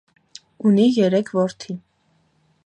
Ունի 0.69 0.87
երեք 0.95 1.29
որդի։ 1.41 1.77